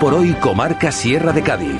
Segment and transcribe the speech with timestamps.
[0.00, 1.78] por hoy Comarca Sierra de Cádiz.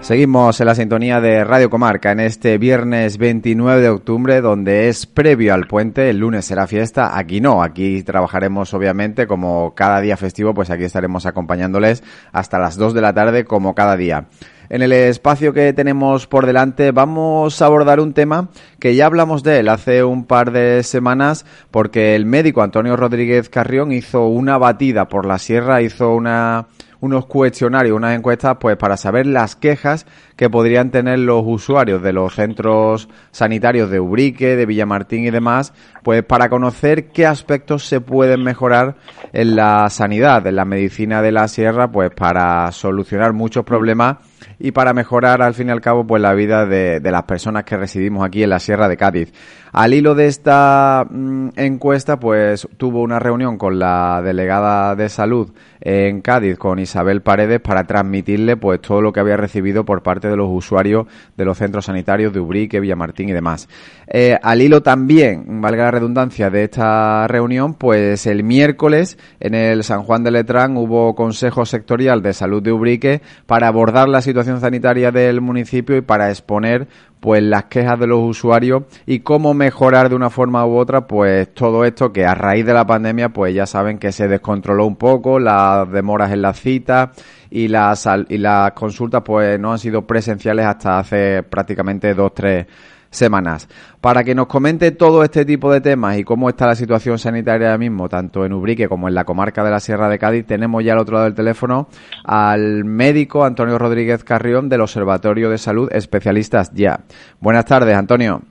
[0.00, 5.06] Seguimos en la sintonía de Radio Comarca en este viernes 29 de octubre, donde es
[5.06, 6.10] previo al puente.
[6.10, 7.16] El lunes será fiesta.
[7.16, 7.62] Aquí no.
[7.62, 12.02] Aquí trabajaremos, obviamente, como cada día festivo, pues aquí estaremos acompañándoles
[12.32, 14.24] hasta las 2 de la tarde, como cada día.
[14.72, 18.48] En el espacio que tenemos por delante vamos a abordar un tema
[18.80, 23.50] que ya hablamos de él hace un par de semanas porque el médico Antonio Rodríguez
[23.50, 26.68] Carrión hizo una batida por la sierra, hizo una
[27.02, 32.12] unos cuestionarios, unas encuestas, pues para saber las quejas que podrían tener los usuarios de
[32.12, 38.00] los centros sanitarios de Ubrique, de Villamartín y demás, pues para conocer qué aspectos se
[38.00, 38.94] pueden mejorar
[39.32, 44.18] en la sanidad, en la medicina de la sierra, pues para solucionar muchos problemas
[44.58, 47.76] y para mejorar al fin y al cabo pues la vida de, las personas que
[47.76, 49.32] residimos aquí en la Sierra de Cádiz.
[49.72, 55.50] Al hilo de esta mm, encuesta pues tuvo una reunión con la delegada de salud
[55.80, 60.28] en Cádiz con Isabel Paredes para transmitirle pues todo lo que había recibido por parte
[60.28, 61.06] de los usuarios
[61.36, 63.68] de los centros sanitarios de Ubrique, Villamartín y demás.
[64.06, 69.84] Eh, al hilo también, valga la redundancia, de esta reunión, pues el miércoles en el
[69.84, 74.41] San Juan de Letrán hubo Consejo Sectorial de Salud de Ubrique para abordar la situación
[74.44, 76.88] sanitaria del municipio y para exponer
[77.20, 81.54] pues las quejas de los usuarios y cómo mejorar de una forma u otra pues
[81.54, 84.96] todo esto que a raíz de la pandemia pues ya saben que se descontroló un
[84.96, 87.10] poco las demoras en las citas
[87.50, 92.66] y las y las consultas pues no han sido presenciales hasta hace prácticamente dos tres
[93.12, 93.68] semanas.
[94.00, 97.68] Para que nos comente todo este tipo de temas y cómo está la situación sanitaria
[97.68, 100.82] ahora mismo, tanto en Ubrique como en la comarca de la Sierra de Cádiz, tenemos
[100.82, 101.86] ya al otro lado del teléfono
[102.24, 107.00] al médico Antonio Rodríguez Carrión del Observatorio de Salud Especialistas Ya.
[107.38, 108.42] Buenas tardes, Antonio.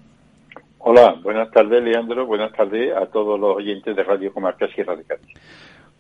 [0.80, 2.26] Hola, buenas tardes, Leandro.
[2.26, 5.28] Buenas tardes a todos los oyentes de Radio Comarca Sierra de Cádiz.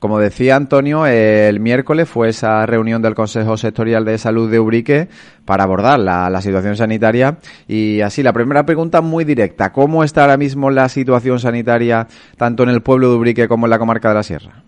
[0.01, 5.09] Como decía Antonio, el miércoles fue esa reunión del Consejo Sectorial de Salud de Ubrique
[5.45, 7.37] para abordar la, situación sanitaria.
[7.67, 9.71] Y así, la primera pregunta muy directa.
[9.71, 13.69] ¿Cómo está ahora mismo la situación sanitaria tanto en el pueblo de Ubrique como en
[13.69, 14.63] la comarca de la Sierra?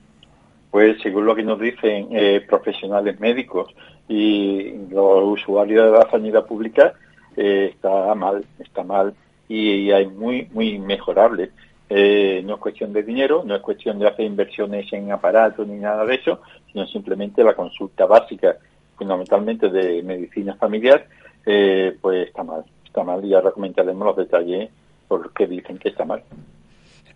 [0.69, 3.73] Pues según lo que nos dicen eh, profesionales médicos
[4.07, 6.93] y los usuarios de la sanidad pública,
[7.35, 9.15] eh, está mal, está mal
[9.49, 11.49] y, hay muy, muy mejorable.
[11.95, 15.77] Eh, no es cuestión de dinero, no es cuestión de hacer inversiones en aparatos ni
[15.77, 18.57] nada de eso, sino simplemente la consulta básica,
[18.97, 21.05] fundamentalmente de medicina familiar,
[21.45, 24.71] eh, pues está mal, está mal y ahora comentaremos los detalles
[25.07, 26.23] por que dicen que está mal.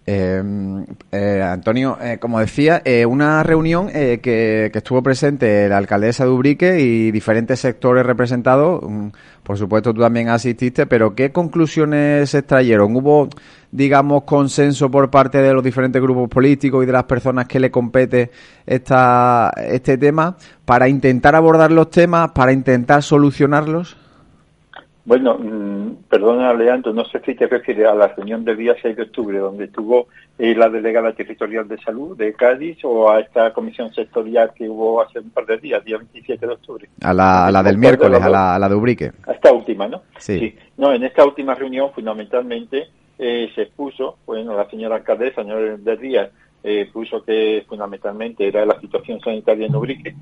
[0.10, 6.24] Em, eh, Antonio, eh, como decía, eh, una reunión eh, que, estuvo presente la alcaldesa
[6.24, 8.82] de Ubrique y diferentes sectores representados.
[8.84, 9.10] Mm,
[9.44, 12.96] por supuesto, tú también asististe, pero ¿qué conclusiones se extrayeron?
[12.96, 13.28] ¿Hubo,
[13.72, 17.72] digamos, consenso por parte de los diferentes grupos políticos y de las personas que le
[17.72, 18.32] compete
[18.66, 23.98] esta, este tema para intentar abordar los temas, para intentar solucionarlos?
[25.08, 28.94] Bueno, mm, perdona, Leandro, no sé si te refieres a la reunión del día 6
[28.94, 30.08] de octubre, donde estuvo
[30.38, 35.02] eh, la delegada territorial de salud de Cádiz, o a esta comisión sectorial que hubo
[35.02, 36.90] hace un par de días, día 27 de octubre.
[37.02, 39.14] A la, del miércoles, a la, a la de Ubrique.
[39.26, 40.02] A esta última, ¿no?
[40.18, 40.54] Sí.
[40.76, 42.90] No, en esta última reunión, fundamentalmente,
[43.20, 46.30] eh, se expuso, bueno, la señora alcaldesa, señor de Díaz,
[46.64, 50.16] eh, puso que fundamentalmente era la situación sanitaria en Ubrique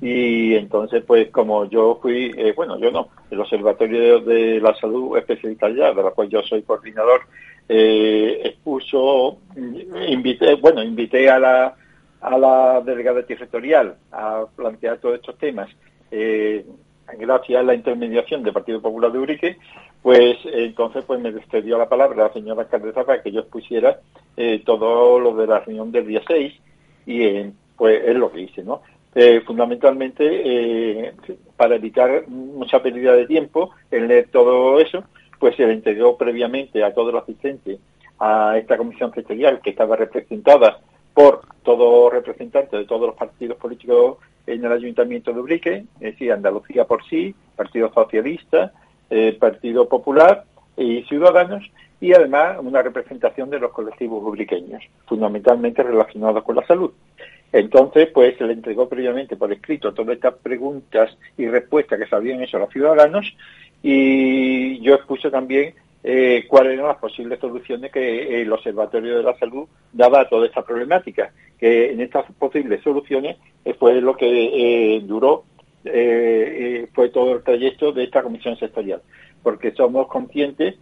[0.00, 5.16] y entonces pues como yo fui, eh, bueno yo no, el Observatorio de la Salud
[5.16, 7.22] Especialista ya, de la cual yo soy coordinador,
[7.68, 9.38] expuso,
[10.08, 11.76] invité, bueno, invité a la,
[12.20, 15.70] a la delegada territorial a plantear todos estos temas.
[17.12, 19.56] Eh, gracias a la intermediación del Partido Popular de Urique,
[20.02, 24.00] pues entonces pues me cedió la palabra la señora alcaldesa para que yo expusiera
[24.36, 26.52] eh, todo lo de la reunión del día 6
[27.06, 27.44] y
[27.76, 28.82] pues es lo que hice, ¿no?
[29.14, 31.14] Eh, fundamentalmente eh,
[31.56, 35.02] para evitar mucha pérdida de tiempo en leer todo eso,
[35.38, 37.80] pues se le entregó previamente a todos los asistentes
[38.20, 40.78] a esta comisión sectorial que estaba representada
[41.12, 44.18] por todos representantes de todos los partidos políticos
[44.52, 48.72] en el Ayuntamiento de Ubrique, es decir, Andalucía por sí, Partido Socialista,
[49.08, 50.44] eh, Partido Popular
[50.76, 51.70] y Ciudadanos,
[52.00, 56.92] y además una representación de los colectivos ubriqueños, fundamentalmente relacionados con la salud.
[57.52, 62.14] Entonces, pues se le entregó previamente por escrito todas estas preguntas y respuestas que se
[62.14, 63.36] habían hecho a los ciudadanos
[63.82, 69.38] y yo expuse también eh, cuáles eran las posibles soluciones que el Observatorio de la
[69.38, 74.96] Salud daba a toda esta problemática, que en estas posibles soluciones eh, fue lo que
[74.96, 75.44] eh, duró,
[75.82, 79.02] fue todo el trayecto de esta comisión sectorial,
[79.42, 80.76] porque somos conscientes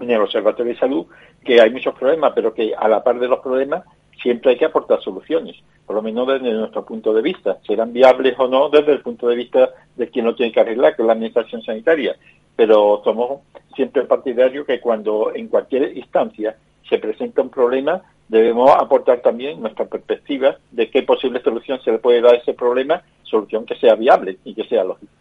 [0.00, 1.06] en el Observatorio de Salud
[1.44, 3.84] que hay muchos problemas, pero que a la par de los problemas
[4.20, 5.56] siempre hay que aportar soluciones,
[5.86, 9.28] por lo menos desde nuestro punto de vista, serán viables o no desde el punto
[9.28, 12.16] de vista de quien lo tiene que arreglar, que es la administración sanitaria,
[12.56, 13.42] pero somos
[13.74, 16.56] siempre partidarios que cuando en cualquier instancia
[16.88, 21.98] se presenta un problema, debemos aportar también nuestra perspectiva de qué posible solución se le
[21.98, 25.12] puede dar a ese problema, solución que sea viable y que sea lógica.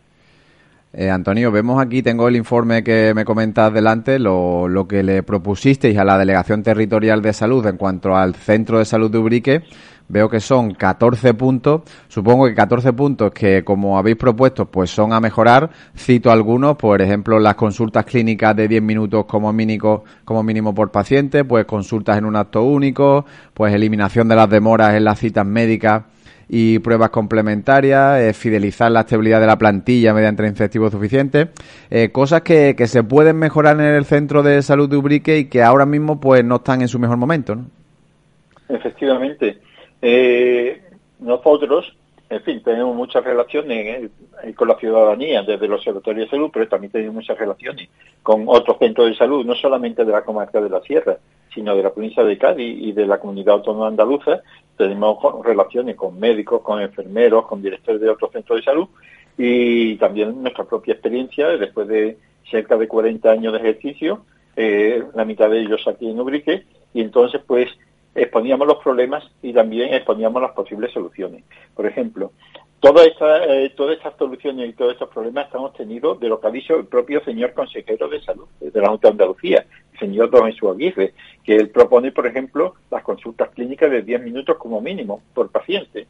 [0.94, 5.24] Eh, Antonio, vemos aquí, tengo el informe que me comentas delante, lo, lo, que le
[5.24, 9.64] propusisteis a la Delegación Territorial de Salud en cuanto al Centro de Salud de Ubrique.
[10.08, 11.82] Veo que son 14 puntos.
[12.08, 15.72] Supongo que 14 puntos que, como habéis propuesto, pues son a mejorar.
[15.98, 19.46] Cito algunos, por ejemplo, las consultas clínicas de 10 minutos como
[20.26, 24.94] como mínimo por paciente, pues consultas en un acto único, pues eliminación de las demoras
[24.94, 26.04] en las citas médicas
[26.50, 31.50] y pruebas complementarias, eh, fidelizar la estabilidad de la plantilla mediante infectivos suficientes,
[31.89, 35.45] eh, cosas que, que se pueden mejorar en el centro de salud de Ubrique y
[35.50, 37.56] que ahora mismo pues no están en su mejor momento.
[37.56, 37.65] ¿no?
[38.69, 39.59] Efectivamente.
[40.01, 40.81] Eh,
[41.19, 41.95] nosotros,
[42.30, 44.12] en fin, tenemos muchas relaciones
[44.56, 47.89] con la ciudadanía desde los observatorios de salud, pero también tenemos muchas relaciones
[48.21, 51.18] con otros centros de salud, no solamente de la comarca de la Sierra,
[51.56, 54.42] sino de la provincia de Cádiz y de la comunidad autónoma andaluza.
[54.78, 58.88] Tenemos relaciones con médicos, con enfermeros, con directores de otros centros de salud
[59.38, 62.18] y también nuestra propia experiencia después de
[62.50, 64.25] cerca de 40 años de ejercicio,
[64.56, 66.63] eh, la mitad de ellos aquí en Ubrique,
[66.94, 67.69] y entonces pues
[68.13, 71.44] exponíamos los problemas y también exponíamos las posibles soluciones.
[71.75, 72.31] Por ejemplo,
[72.86, 76.48] todas estas eh, todas estas soluciones y todos estos problemas están obtenidos de lo que
[76.48, 80.30] ha dicho el propio señor consejero de salud de la Junta de Andalucía, el señor
[80.30, 84.82] Don Jesús Aguirre, que él propone, por ejemplo, las consultas clínicas de 10 minutos como
[84.82, 86.06] mínimo por paciente.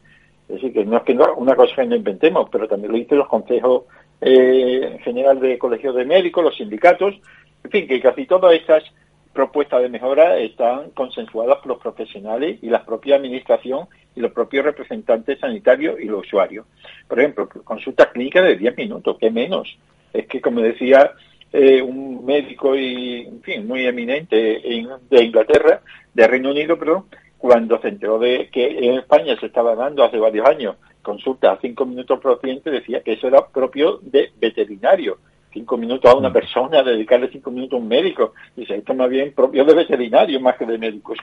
[0.49, 2.97] Es decir, que no es que no, una cosa que no inventemos, pero también lo
[2.97, 3.83] dicen los consejos
[4.19, 7.15] eh, general de colegios de médicos, los sindicatos,
[7.63, 8.83] en fin, que casi todas estas
[9.31, 14.65] propuestas de mejora están consensuadas por los profesionales y la propia administración y los propios
[14.65, 16.65] representantes sanitarios y los usuarios.
[17.07, 19.77] Por ejemplo, consulta clínica de 10 minutos, ¿qué menos?
[20.13, 21.11] Es que, como decía
[21.51, 25.81] eh, un médico y, en fin, muy eminente de Inglaterra,
[26.13, 27.05] de Reino Unido, perdón,
[27.37, 31.61] cuando se enteró de que en España se estaba dando hace varios años consultas a
[31.61, 35.19] 5 minutos por paciente, decía que eso era propio de veterinario
[35.55, 36.33] cinco minutos a una mm.
[36.33, 38.33] persona, dedicarle cinco minutos a un médico.
[38.55, 41.17] Dice, esto más bien propio de veterinario más que de médicos.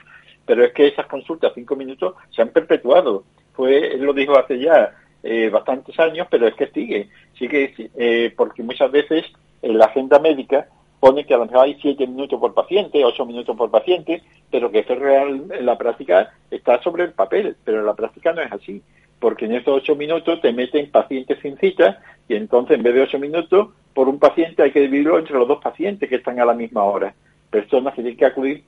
[0.45, 3.23] Pero es que esas consultas, cinco minutos, se han perpetuado.
[3.53, 7.09] Fue, él lo dijo hace ya eh, bastantes años, pero es que sigue.
[7.37, 9.23] Sigue eh, porque muchas veces
[9.61, 10.67] en la agenda médica
[10.99, 14.71] pone que a lo mejor hay siete minutos por paciente, ocho minutos por paciente, pero
[14.71, 18.41] que eso real, en la práctica está sobre el papel, pero en la práctica no
[18.41, 18.81] es así
[19.19, 23.01] porque en estos ocho minutos te meten pacientes sin cita y entonces en vez de
[23.01, 26.45] ocho minutos por un paciente hay que dividirlo entre los dos pacientes que están a
[26.45, 27.13] la misma hora.
[27.49, 28.63] Personas que tienen que acudir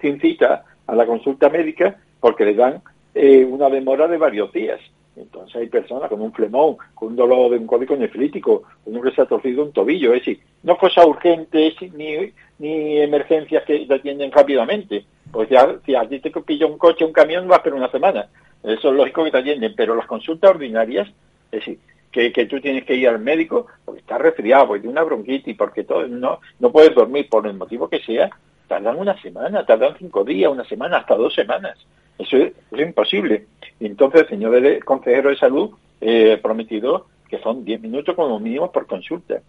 [0.00, 2.82] sin cita a la consulta médica porque le dan
[3.14, 4.80] eh, una demora de varios días.
[5.14, 9.10] Entonces hay personas con un flemón, con un dolor de un código nefrítico, uno que
[9.10, 13.94] se ha torcido un tobillo, es decir, no cosas urgentes ni, ni emergencias que se
[13.94, 15.04] atienden rápidamente.
[15.30, 17.90] Pues ya, si a ti te pilla un coche, un camión, va a esperar una
[17.90, 18.28] semana.
[18.62, 21.08] Eso es lógico que te atienden, pero las consultas ordinarias,
[21.50, 21.78] es decir,
[22.10, 25.56] que, que tú tienes que ir al médico porque estás resfriado, porque tiene una bronquitis,
[25.56, 28.30] porque todo, no, no puedes dormir por el motivo que sea,
[28.68, 31.78] tardan una semana, tardan cinco días, una semana, hasta dos semanas.
[32.18, 33.46] Eso es, imposible.
[33.80, 38.70] Y entonces el señor consejero de salud eh, prometido que son diez minutos como mínimo
[38.70, 39.40] por consulta.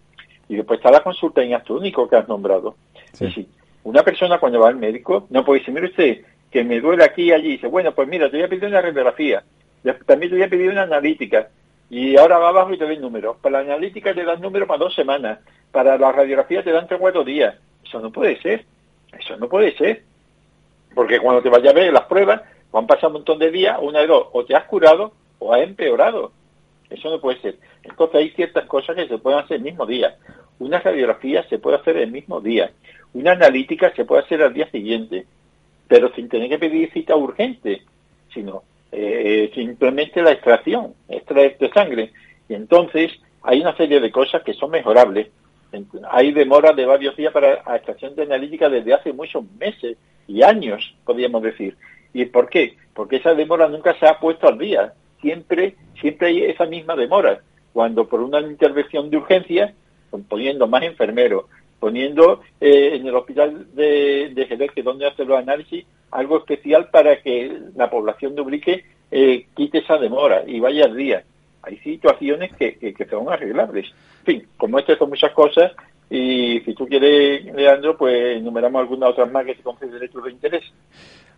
[0.48, 2.75] Y después está la consulta en acto único que has nombrado.
[3.12, 3.48] Es decir,
[3.84, 6.22] una persona cuando va al médico no puede decir, mire usted,
[6.53, 7.48] que me duele aquí y allí.
[7.53, 9.43] Dice, bueno, pues mira, te voy a pedir una radiografía.
[10.05, 11.50] También te voy a pedir una analítica.
[11.89, 13.38] Y ahora va abajo y te doy números.
[13.41, 15.39] Para la analítica te dan números para dos semanas.
[15.72, 17.55] Para la radiografía te dan tres o cuatro días.
[17.83, 18.65] Eso no puede ser.
[19.19, 20.03] Eso no puede ser.
[20.93, 24.01] Porque cuando te vaya a ver las pruebas, van pasar un montón de días, una
[24.01, 26.31] de dos, o te has curado o has empeorado.
[26.91, 27.57] Eso no puede ser.
[27.81, 30.17] Entonces hay ciertas cosas que se pueden hacer el mismo día.
[30.60, 32.72] Una radiografía se puede hacer el mismo día.
[33.13, 35.25] Una analítica se puede hacer al día siguiente.
[35.94, 37.84] Pero sin tener que pedir cita urgente,
[38.34, 42.12] sino eh, simplemente la extracción, extraer de sangre.
[42.50, 43.12] Y entonces
[43.44, 45.28] hay una serie de cosas que son mejorables.
[46.10, 49.96] Hay demoras de varios días para la extracción de analítica desde hace muchos meses
[50.28, 51.78] y años, podríamos decir.
[52.12, 52.76] ¿Y por qué?
[52.96, 54.94] Porque esa demora nunca se ha puesto al día.
[55.22, 57.42] Siempre, siempre hay esa misma demora.
[57.72, 59.76] Cuando por una intervención de urgencia,
[60.28, 61.46] poniendo más enfermeros,
[61.84, 66.38] poniendo eh, en el hospital de, de Jerez, que es donde hace los análisis, algo
[66.38, 71.25] especial para que la población de Ubrique eh, quite esa demora y vaya al día.
[71.62, 73.88] Hay situaciones que, que, son arreglables.
[74.20, 75.74] En fin, como estas son muchas cosas,
[76.10, 80.63] y si tú quieres, Leandro, pues enumeramos algunas otras más que se consideren de interés.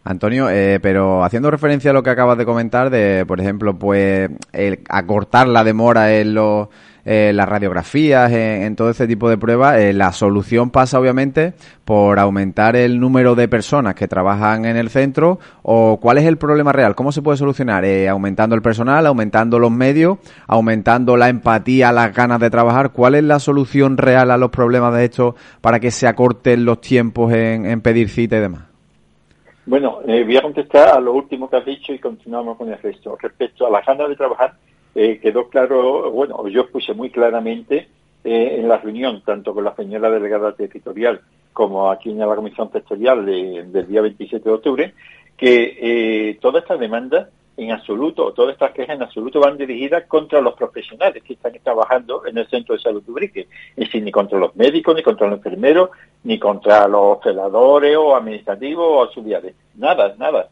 [0.04, 4.30] Antonio, eh, pero haciendo referencia a lo que acabas de comentar, de, por ejemplo, pues
[4.54, 6.68] el acortar la demora en los
[7.08, 11.54] eh, las radiografías, en, todo ese tipo de pruebas, eh, la solución pasa obviamente
[11.86, 16.38] por aumentar el número de personas que trabajan en el centro o cuál es el
[16.38, 21.30] problema real, cómo se puede solucionar, eh, aumentando el personal, aumentando los medios, aumentando la
[21.30, 25.36] empatía, las ganas de trabajar, cuál es la solución real a los problemas de esto
[25.62, 28.64] para que se acorten los tiempos en, pedir cita y demás.
[29.68, 33.16] Bueno, voy a contestar a lo último que has dicho y continuamos con el resto.
[33.22, 34.56] Respecto a las ganas de trabajar,
[34.96, 37.90] eh, quedó claro, bueno, yo puse muy claramente
[38.24, 41.22] eh, en la reunión, tanto con la señora delegada territorial
[41.52, 44.94] como aquí en la comisión sectorial del día 27 de octubre,
[45.38, 50.42] que eh, toda esta demanda en absoluto, todas estas quejas en absoluto van dirigidas contra
[50.42, 53.48] los profesionales que están trabajando en el centro de salud Ubrique.
[53.78, 55.90] Es decir, ni contra los médicos, ni contra los enfermeros,
[56.24, 59.56] ni contra los celadores o administrativos o auxiliares.
[59.76, 60.50] Nada, nada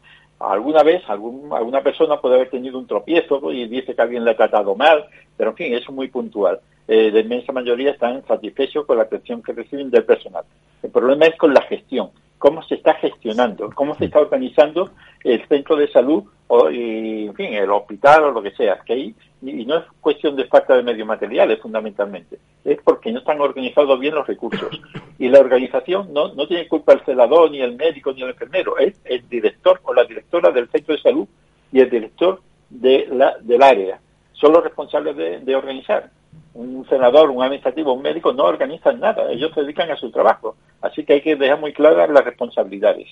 [0.50, 4.36] alguna vez alguna persona puede haber tenido un tropiezo y dice que alguien le ha
[4.36, 5.04] tratado mal,
[5.36, 6.60] pero en fin, es muy puntual.
[6.86, 10.44] Eh, la inmensa mayoría están satisfechos con la atención que reciben del personal.
[10.82, 12.10] El problema es con la gestión,
[12.44, 14.90] cómo se está gestionando, cómo se está organizando
[15.22, 18.92] el centro de salud o, y, en fin, el hospital o lo que sea, que
[18.92, 23.40] ahí, y no es cuestión de falta de medios materiales fundamentalmente, es porque no están
[23.40, 24.68] organizados bien los recursos.
[25.18, 28.76] Y la organización no, no tiene culpa el celador, ni el médico, ni el enfermero,
[28.76, 31.26] es el director o la directora del centro de salud
[31.72, 34.00] y el director de la, del área.
[34.32, 36.10] Son los responsables de, de organizar
[36.54, 40.56] un senador, un administrativo, un médico no organizan nada, ellos se dedican a su trabajo.
[40.80, 43.08] Así que hay que dejar muy claras las responsabilidades.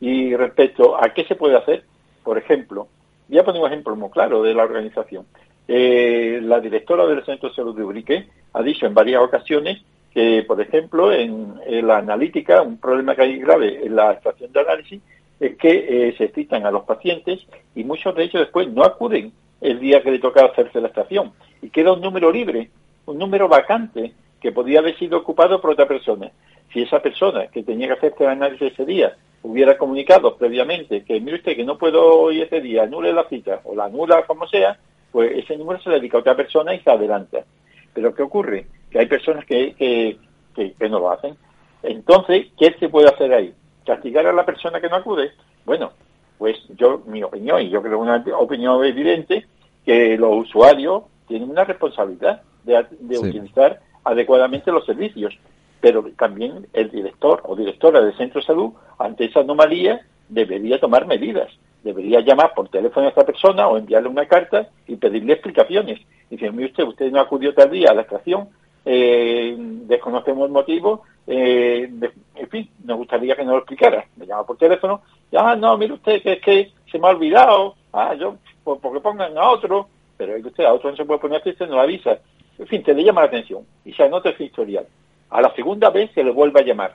[0.00, 1.84] Y respecto a qué se puede hacer,
[2.24, 2.88] por ejemplo,
[3.28, 5.24] voy a poner un ejemplo muy claro de la organización.
[5.68, 9.80] Eh, la directora del Centro de Salud de Urique ha dicho en varias ocasiones
[10.12, 11.54] que, por ejemplo, en,
[11.86, 15.00] la analítica, un problema que hay grave en la estación de análisis
[15.38, 19.32] es que eh, se citan a los pacientes y muchos de ellos después no acuden
[19.60, 22.70] el día que le toca hacerse la estación y queda un número libre,
[23.06, 26.30] un número vacante que podía haber sido ocupado por otra persona.
[26.72, 31.20] Si esa persona que tenía que hacerse el análisis ese día hubiera comunicado previamente que
[31.20, 34.46] mire usted que no puedo ir ese día, anule la cita o la anula como
[34.46, 34.78] sea,
[35.10, 37.44] pues ese número se le dedica a otra persona y se adelanta.
[37.92, 38.66] Pero ¿qué ocurre?
[38.90, 40.18] Que hay personas que, que,
[40.54, 41.36] que, no lo hacen.
[41.82, 43.54] Entonces, ¿qué se puede hacer ahí?
[43.84, 45.32] ¿Castigar a la persona que no acude?
[45.64, 45.92] Bueno,
[46.40, 49.46] pues yo, mi opinión, y yo creo una opinión evidente,
[49.84, 55.38] que los usuarios tienen una responsabilidad de, utilizar adecuadamente los servicios,
[55.82, 61.06] pero también el director o directora del centro de salud, ante esa anomalía, debería tomar
[61.06, 61.52] medidas.
[61.84, 66.00] Debería llamar por teléfono a esta persona o enviarle una carta y pedirle explicaciones.
[66.30, 68.48] Y decir, usted, usted no acudió tal día a la estación,
[68.86, 71.90] eh, desconocemos el motivo, eh,
[72.34, 74.06] en fin, nos gustaría que nos lo explicara.
[74.16, 75.02] Me llama por teléfono,
[75.36, 79.00] ah, no, mire usted, que es que se me ha olvidado, ah, yo, pues, porque
[79.00, 81.80] pongan a otro, pero es que usted a otro no se puede poner usted no
[81.80, 82.18] avisa.
[82.58, 84.86] En fin, te le llama la atención y se anota ese historial.
[85.30, 86.94] A la segunda vez se le vuelve a llamar.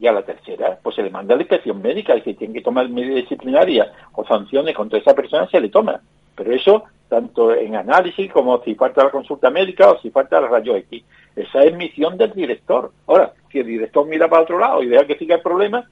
[0.00, 2.62] Y a la tercera, pues se le manda la inspección médica y si tiene que
[2.62, 6.00] tomar medidas disciplinarias o sanciones contra esa persona, se le toma.
[6.34, 10.48] Pero eso, tanto en análisis como si falta la consulta médica o si falta la
[10.48, 11.04] rayo X.
[11.36, 12.90] Esa es misión del director.
[13.06, 15.88] Ahora, si el director mira para otro lado y deja que siga el problema,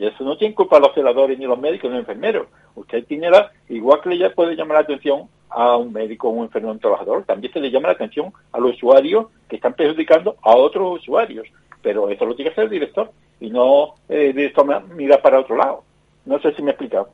[0.00, 2.46] y eso no tiene culpa los celadores, ni los médicos, ni los enfermeros.
[2.74, 6.44] Usted tiene la, igual que le puede llamar la atención a un médico o un
[6.44, 10.36] enfermero, un trabajador, también se le llama la atención a los usuarios que están perjudicando
[10.40, 11.46] a otros usuarios.
[11.82, 15.40] Pero eso lo tiene que hacer el director y no eh, el director mira para
[15.40, 15.84] otro lado.
[16.24, 17.10] No sé si me he explicado.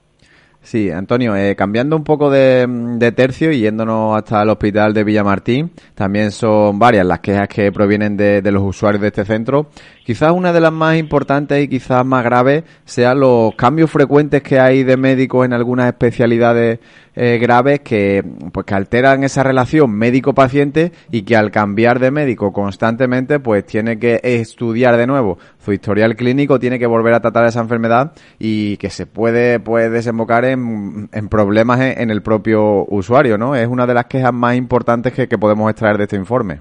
[0.66, 5.70] Sí, Antonio, eh, cambiando un poco de, tercio y yéndonos hasta el hospital de Villamartín,
[5.94, 9.70] también son varias las quejas que provienen de, de, los usuarios de este centro.
[10.04, 14.58] Quizás una de las más importantes y quizás más graves sean los cambios frecuentes que
[14.58, 16.80] hay de médicos en algunas especialidades
[17.16, 22.52] eh, graves que, pues, que alteran esa relación médico-paciente y que al cambiar de médico
[22.52, 27.46] constantemente, pues tiene que estudiar de nuevo su historial clínico, tiene que volver a tratar
[27.46, 33.38] esa enfermedad y que se puede, pues, desembocar en, en problemas en, el propio usuario,
[33.38, 33.56] ¿no?
[33.56, 36.60] Es una de las quejas más importantes que, que podemos extraer de este informe.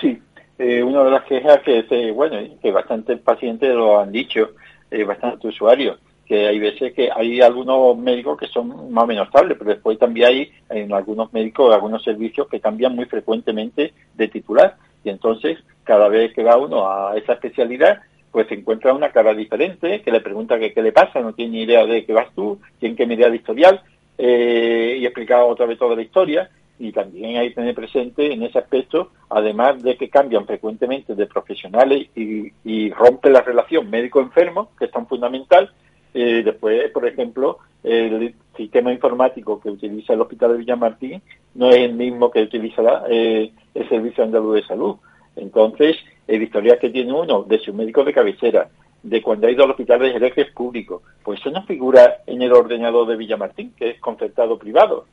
[0.00, 0.20] Sí,
[0.58, 4.50] eh, una de las quejas que, bueno, que bastantes pacientes lo han dicho,
[4.90, 9.26] eh, bastantes usuarios, que hay veces que hay algunos médicos que son más o menos
[9.26, 14.28] estables, pero después también hay en algunos médicos, algunos servicios que cambian muy frecuentemente de
[14.28, 14.76] titular.
[15.04, 18.00] Y entonces, cada vez que va uno a esa especialidad,
[18.32, 21.62] pues se encuentra una cara diferente, que le pregunta qué le pasa, no tiene ni
[21.62, 23.80] idea de qué vas tú, tiene que mirar el historial
[24.18, 26.50] eh, y explicar otra vez toda la historia.
[26.78, 31.26] Y también hay que tener presente en ese aspecto, además de que cambian frecuentemente de
[31.26, 35.70] profesionales y, y rompe la relación médico-enfermo, que es tan fundamental,
[36.18, 41.20] eh, después, por ejemplo, el sistema informático que utiliza el Hospital de Villamartín
[41.54, 44.96] no es el mismo que utiliza eh, el Servicio Andaluz de Salud.
[45.36, 45.94] Entonces,
[46.26, 48.70] el historial que tiene uno de su médico de cabecera,
[49.02, 52.22] de cuando ha ido al hospital de Jerez, que es público, pues eso no figura
[52.26, 55.04] en el ordenador de Villamartín, que es concertado privado.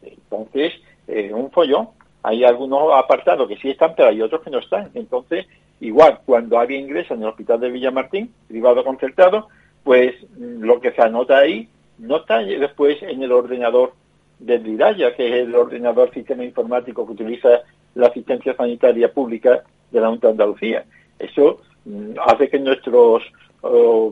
[0.00, 0.74] Entonces,
[1.08, 1.88] es un follón.
[2.22, 4.92] Hay algunos apartados que sí están, pero hay otros que no están.
[4.94, 5.46] Entonces,
[5.80, 9.48] igual, cuando alguien ingresa en el hospital de Villamartín, privado concertado,
[9.84, 13.92] pues lo que se anota ahí no está después en el ordenador
[14.38, 17.48] del DIRAYA, que es el ordenador sistema informático que utiliza
[17.94, 20.84] la asistencia sanitaria pública de la Junta de Andalucía.
[21.18, 23.22] Eso mm, hace que nuestros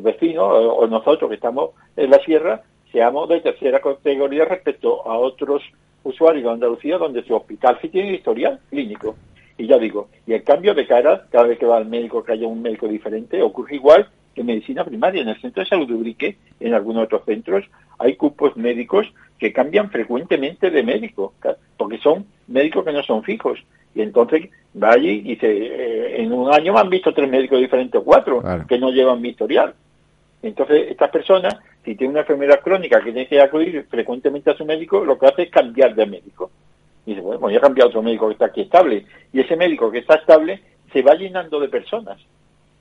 [0.00, 2.62] vecinos o nosotros que estamos en la sierra
[2.92, 5.62] seamos de tercera categoría respecto a otros
[6.04, 9.16] usuarios de Andalucía donde su hospital sí tiene historial clínico.
[9.58, 12.32] Y ya digo, y el cambio de cara, cada vez que va al médico, que
[12.32, 15.22] haya un médico diferente, ocurre igual en medicina primaria.
[15.22, 17.64] En el centro de salud de Urique, en algunos otros centros,
[17.98, 19.06] hay cupos médicos
[19.38, 21.34] que cambian frecuentemente de médico,
[21.76, 23.58] porque son médicos que no son fijos.
[23.94, 27.58] Y entonces va allí y dice, eh, en un año me han visto tres médicos
[27.58, 29.74] diferentes o cuatro que no llevan mi historial.
[30.42, 34.64] Entonces, estas personas, si tienen una enfermedad crónica que tiene que acudir frecuentemente a su
[34.64, 36.50] médico, lo que hace es cambiar de médico.
[37.04, 39.04] Y dice, bueno, voy a cambiar a otro médico que está aquí estable.
[39.32, 40.60] Y ese médico que está estable
[40.92, 42.18] se va llenando de personas,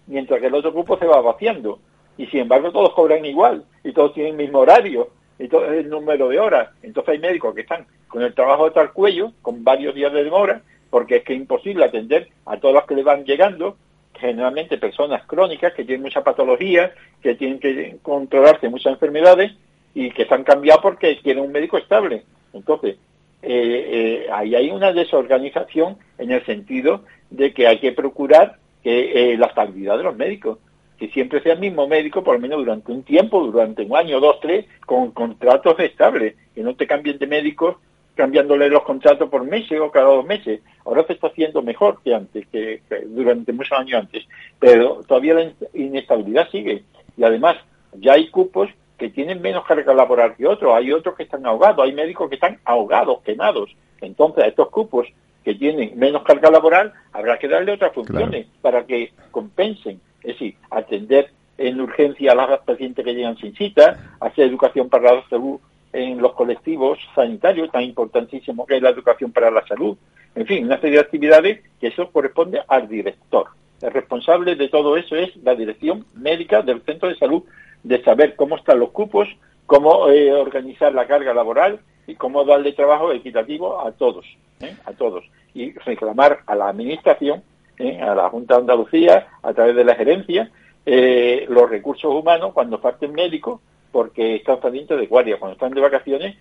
[0.09, 1.79] mientras que el otro grupo se va vaciando.
[2.17, 5.89] Y sin embargo, todos cobran igual, y todos tienen el mismo horario, y todo el
[5.89, 6.69] número de horas.
[6.83, 10.23] Entonces hay médicos que están con el trabajo de tal cuello, con varios días de
[10.23, 13.77] demora, porque es que es imposible atender a todos los que le van llegando,
[14.15, 19.53] generalmente personas crónicas que tienen mucha patología, que tienen que controlarse muchas enfermedades
[19.93, 22.23] y que se han cambiado porque quieren un médico estable.
[22.53, 22.97] Entonces,
[23.41, 23.87] eh,
[24.23, 29.37] eh, ahí hay una desorganización en el sentido de que hay que procurar que eh,
[29.37, 30.59] la estabilidad de los médicos,
[30.97, 34.19] que siempre sea el mismo médico, por lo menos durante un tiempo, durante un año,
[34.19, 37.77] dos, tres, con contratos estables, que no te cambien de médicos
[38.19, 40.59] cambiándole los contratos por meses o cada dos meses.
[40.83, 44.27] Ahora se está haciendo mejor que antes, que, durante muchos años antes,
[44.59, 46.83] pero todavía la inestabilidad sigue.
[47.15, 47.55] Y además,
[47.93, 51.85] ya hay cupos que tienen menos carga laboral que otros, hay otros que están ahogados,
[51.85, 53.73] hay médicos que están ahogados, quemados.
[54.01, 55.07] Entonces, a estos cupos
[55.49, 59.99] que tienen menos carga laboral, habrá que darle otras funciones para que compensen.
[60.21, 65.15] Es decir, atender en urgencia a las pacientes que llegan sin cita, hacer educación para
[65.15, 65.59] la salud
[65.91, 69.97] en los colectivos sanitarios, tan importantísimo que es la educación para la salud.
[70.35, 73.47] En fin, una serie de actividades que eso corresponde al director.
[73.81, 77.41] El responsable de todo eso es la dirección médica del centro de salud,
[77.81, 79.27] de saber cómo están los cupos,
[79.65, 84.27] cómo eh, organizar la carga laboral y cómo darle trabajo equitativo a todos,
[84.59, 84.75] ¿eh?
[84.85, 85.23] a todos.
[85.53, 87.43] Y reclamar a la administración,
[87.77, 87.99] ¿eh?
[88.01, 90.51] a la Junta de Andalucía, a través de la gerencia,
[90.85, 96.35] los recursos humanos cuando falten médicos, porque están saliendo de guardia, cuando están de vacaciones,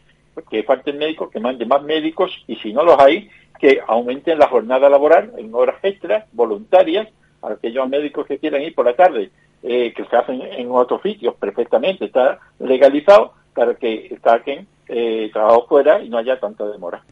[0.50, 3.28] que falten médicos, que manden más médicos y si no los hay,
[3.58, 7.08] que aumenten la jornada laboral en horas extras, voluntarias,
[7.42, 9.30] a aquellos médicos que quieran ir por la tarde,
[9.62, 15.66] eh, que se hacen en otros sitios perfectamente, está legalizado para que saquen eh, trabajo
[15.68, 17.02] fuera y no haya tanta demora.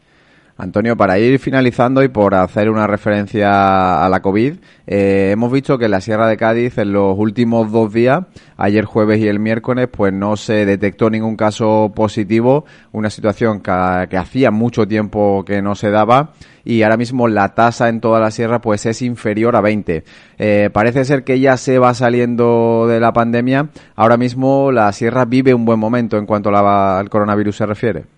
[0.59, 4.55] Antonio, para ir finalizando y por hacer una referencia a la COVID,
[4.87, 8.23] eh, hemos visto que en la Sierra de Cádiz en los últimos dos días,
[8.57, 14.17] ayer jueves y el miércoles, pues no se detectó ningún caso positivo, una situación que,
[14.17, 16.33] hacía mucho tiempo que no se daba
[16.65, 20.03] y ahora mismo la tasa en toda la sierra pues es inferior a 20.
[20.39, 23.69] Eh, parece ser que ya se va saliendo de la pandemia.
[23.95, 28.16] Ahora mismo la sierra vive un buen momento en cuanto al coronavirus se refiere.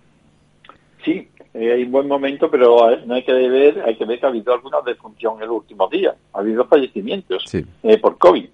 [1.59, 4.29] Eh, hay un buen momento, pero no hay que ver, hay que ver que ha
[4.29, 6.15] habido alguna defunción en los últimos días.
[6.31, 8.45] Ha habido fallecimientos eh, por COVID.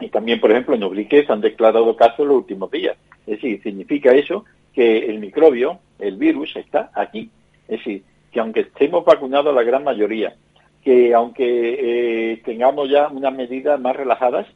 [0.00, 2.96] Y también, por ejemplo, en Ubrique se han declarado casos en los últimos días.
[3.28, 7.30] Es decir, significa eso que el microbio, el virus, está aquí.
[7.68, 10.34] Es decir, que aunque estemos vacunados la gran mayoría,
[10.82, 14.48] que aunque eh, tengamos ya unas medidas más relajadas,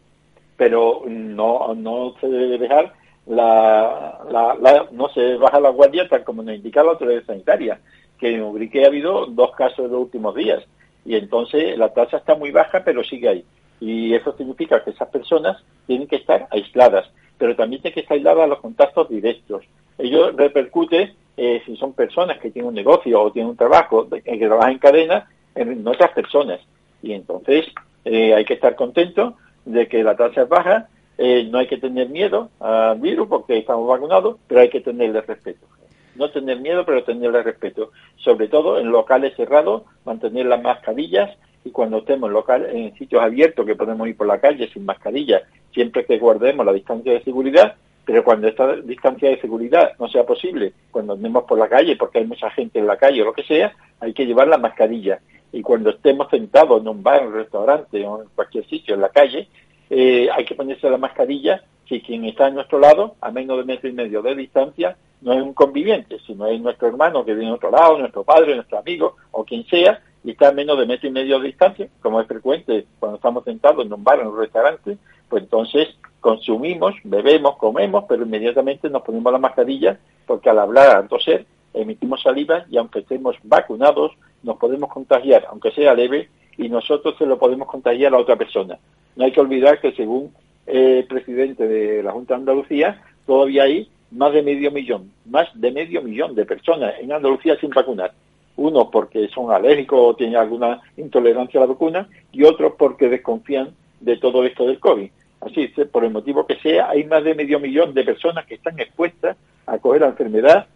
[0.56, 2.94] pero no, no se debe dejar
[3.30, 7.80] la, la, no se baja la guardia tal como nos indica la autoridad sanitaria,
[8.18, 10.64] que en Ubrique ha habido dos casos en los últimos días
[11.04, 13.44] y entonces la tasa está muy baja pero sigue ahí.
[13.80, 18.16] Y eso significa que esas personas tienen que estar aisladas, pero también tienen que estar
[18.16, 19.64] aisladas los contactos directos.
[19.96, 24.38] Ello repercute eh, si son personas que tienen un negocio o tienen un trabajo, que
[24.38, 26.60] trabajan en cadena, en otras personas.
[27.02, 27.66] Y entonces
[28.04, 30.88] eh, hay que estar contento de que la tasa es baja
[31.22, 35.20] eh, no hay que tener miedo al virus porque estamos vacunados, pero hay que tenerle
[35.20, 35.66] respeto.
[36.14, 37.92] No tener miedo, pero tenerle respeto.
[38.16, 43.22] Sobre todo en locales cerrados, mantener las mascarillas y cuando estemos en, local, en sitios
[43.22, 45.42] abiertos que podemos ir por la calle sin mascarilla,
[45.74, 47.74] siempre que guardemos la distancia de seguridad,
[48.06, 52.20] Pero cuando esta distancia de seguridad no sea posible, cuando andemos por la calle, porque
[52.20, 55.20] hay mucha gente en la calle o lo que sea, hay que llevar la mascarilla.
[55.52, 59.02] Y cuando estemos sentados en un bar, en un restaurante o en cualquier sitio en
[59.02, 59.48] la calle,
[59.90, 63.64] eh, hay que ponerse la mascarilla si quien está a nuestro lado, a menos de
[63.64, 67.50] metro y medio de distancia, no es un conviviente, sino es nuestro hermano que viene
[67.50, 70.86] a otro lado, nuestro padre, nuestro amigo o quien sea, y está a menos de
[70.86, 74.28] metro y medio de distancia, como es frecuente cuando estamos sentados en un bar, en
[74.28, 74.98] un restaurante,
[75.28, 75.88] pues entonces
[76.20, 82.22] consumimos, bebemos, comemos, pero inmediatamente nos ponemos la mascarilla porque al hablar, al toser, emitimos
[82.22, 86.28] saliva y aunque estemos vacunados, nos podemos contagiar, aunque sea leve,
[86.60, 88.78] y nosotros se lo podemos contagiar a otra persona.
[89.16, 90.30] No hay que olvidar que según
[90.66, 95.72] el presidente de la Junta de Andalucía, todavía hay más de medio millón, más de
[95.72, 98.12] medio millón de personas en Andalucía sin vacunar.
[98.56, 103.70] Unos porque son alérgicos o tienen alguna intolerancia a la vacuna y otros porque desconfían
[104.00, 105.10] de todo esto del COVID.
[105.40, 108.78] Así, por el motivo que sea, hay más de medio millón de personas que están
[108.78, 110.66] expuestas a coger la enfermedad,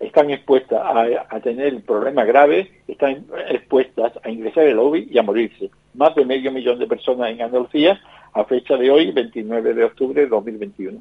[0.00, 5.70] están expuestas a, tener problemas graves, están expuestas a ingresar el COVID y a morirse.
[5.94, 8.00] Más de medio millón de personas en Andalucía
[8.32, 11.00] a fecha de hoy, 29 de octubre de 2021.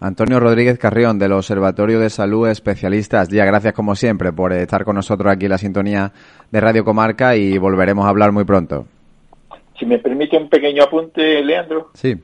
[0.00, 3.28] Antonio Rodríguez Carrión, del Observatorio de Salud Especialistas.
[3.28, 6.12] Ya, gracias como siempre por estar con nosotros aquí en la sintonía
[6.50, 8.86] de Radio Comarca y volveremos a hablar muy pronto.
[9.78, 11.90] Si me permite un pequeño apunte, Leandro.
[11.94, 12.16] Sí.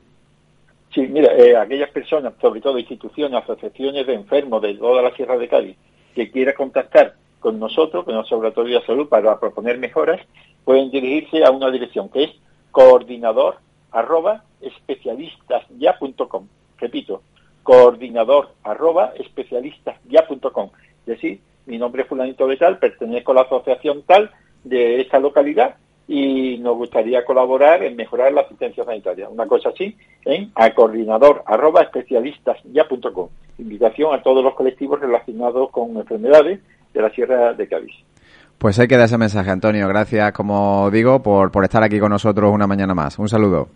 [0.93, 5.37] Sí, mira, eh, aquellas personas, sobre todo instituciones, asociaciones de enfermos de toda la Sierra
[5.37, 5.77] de Cádiz,
[6.11, 10.21] que quieran contactar con nosotros, con el Observatorio de Salud, para proponer mejoras,
[10.63, 12.31] pueden dirigirse a una dirección que es
[12.71, 13.57] coordinador
[13.91, 16.47] arroba especialistasya.com.
[16.77, 17.21] Repito,
[17.63, 20.69] coordinador arroba especialistasya.com.
[21.01, 24.31] Es decir, mi nombre es fulanito de tal, pertenezco a la asociación tal
[24.63, 25.75] de esta localidad
[26.13, 29.29] y nos gustaría colaborar en mejorar la asistencia sanitaria.
[29.29, 29.95] Una cosa así,
[30.25, 33.29] en a coordinador arroba especialistasya.com.
[33.59, 36.59] Invitación a todos los colectivos relacionados con enfermedades
[36.93, 37.95] de la Sierra de Cádiz.
[38.57, 39.87] Pues hay que dar ese mensaje, Antonio.
[39.87, 43.17] Gracias, como digo, por, por estar aquí con nosotros una mañana más.
[43.17, 43.69] Un saludo.